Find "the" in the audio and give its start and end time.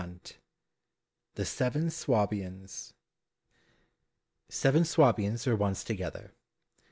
1.35-1.45